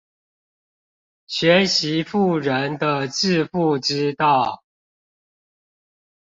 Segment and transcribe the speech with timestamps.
[1.27, 4.63] 學習富人的致富之道